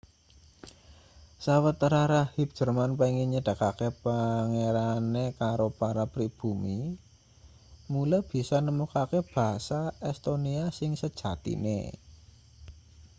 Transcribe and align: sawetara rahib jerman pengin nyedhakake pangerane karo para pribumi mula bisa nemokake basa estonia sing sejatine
sawetara 1.45 2.03
rahib 2.13 2.49
jerman 2.57 2.91
pengin 2.99 3.27
nyedhakake 3.33 3.87
pangerane 4.03 5.25
karo 5.39 5.67
para 5.79 6.05
pribumi 6.13 6.79
mula 7.93 8.19
bisa 8.29 8.57
nemokake 8.65 9.19
basa 9.33 9.81
estonia 10.11 10.65
sing 10.77 10.91
sejatine 11.01 11.79